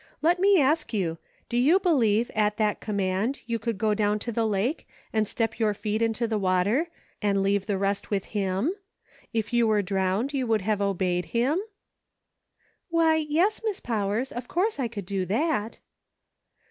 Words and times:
Let 0.23 0.39
me 0.39 0.59
ask 0.59 0.93
you, 0.95 1.19
do 1.47 1.55
you 1.55 1.77
believe 1.79 2.31
at 2.33 2.57
that 2.57 2.81
com 2.81 2.95
g6 2.97 3.01
"I 3.01 3.01
WILL." 3.03 3.17
mand 3.21 3.39
you 3.45 3.59
could 3.59 3.77
go 3.77 3.93
down 3.93 4.17
to 4.17 4.31
the 4.31 4.47
lake 4.47 4.87
and 5.13 5.27
step 5.27 5.59
your 5.59 5.75
feet 5.75 6.01
into 6.01 6.27
the 6.27 6.39
water, 6.39 6.87
and 7.21 7.43
leave 7.43 7.67
the 7.67 7.77
rest 7.77 8.09
with 8.09 8.25
him? 8.33 8.73
If 9.31 9.53
you 9.53 9.67
were 9.67 9.83
drowned, 9.83 10.33
you 10.33 10.47
would 10.47 10.63
have 10.63 10.81
obeyed 10.81 11.25
him?" 11.37 11.59
"Why, 12.89 13.15
yes, 13.17 13.61
Miss 13.63 13.79
Powers, 13.79 14.31
of 14.31 14.47
course 14.47 14.79
I 14.79 14.87
could 14.87 15.05
do 15.05 15.23
that." 15.27 15.77